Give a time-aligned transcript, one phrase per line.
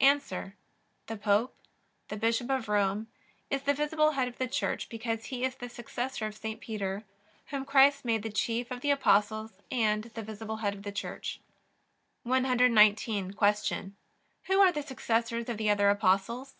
[0.00, 0.14] A.
[1.08, 1.54] The Pope,
[2.08, 3.06] the Bishop of Rome,
[3.50, 6.58] is the visible Head of the Church because he is the successor of St.
[6.58, 7.04] Peter,
[7.48, 11.38] whom Christ made the chief of the Apostles and the visible Head of the Church.
[12.22, 13.34] 119.
[13.34, 13.92] Q.
[14.44, 16.54] Who are the successors of the other Apostles?